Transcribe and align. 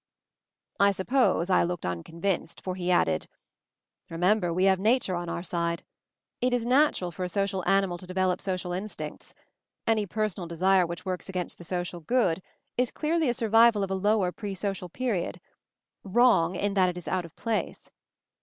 I 0.79 0.89
suppose 0.89 1.51
I 1.51 1.61
looked 1.61 1.85
unconvinced, 1.85 2.59
for 2.61 2.73
he 2.73 2.89
added, 2.89 3.27
"Remember 4.09 4.51
we 4.51 4.63
have 4.63 4.79
nature 4.79 5.13
on 5.15 5.29
our 5.29 5.43
side. 5.43 5.83
It 6.41 6.55
is 6.55 6.65
natural 6.65 7.11
for 7.11 7.23
a 7.23 7.29
social 7.29 7.63
animal 7.69 7.99
to 7.99 8.07
develop 8.07 8.41
social 8.41 8.73
instincts; 8.73 9.35
any 9.85 10.07
personal 10.07 10.47
desire 10.47 10.87
which 10.87 11.05
works 11.05 11.29
against 11.29 11.59
the 11.59 11.63
social 11.63 11.99
good 11.99 12.41
is 12.79 12.89
clearly 12.89 13.29
a 13.29 13.33
survival 13.35 13.83
of 13.83 13.91
a 13.91 13.93
lower 13.93 14.31
pre 14.31 14.55
social 14.55 14.89
period; 14.89 15.39
wrong, 16.03 16.55
in 16.55 16.73
that 16.73 16.89
it 16.89 16.97
is 16.97 17.07
out 17.07 17.23
of 17.25 17.35
place. 17.35 17.91